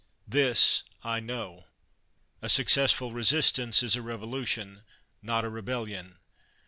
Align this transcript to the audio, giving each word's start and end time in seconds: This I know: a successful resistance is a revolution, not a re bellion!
This 0.27 0.81
I 1.03 1.19
know: 1.19 1.67
a 2.41 2.49
successful 2.49 3.11
resistance 3.11 3.83
is 3.83 3.95
a 3.95 4.01
revolution, 4.01 4.81
not 5.21 5.45
a 5.45 5.47
re 5.49 5.61
bellion! 5.61 6.15